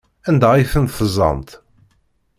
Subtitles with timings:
[0.29, 1.49] Anda ay tent-teẓẓamt?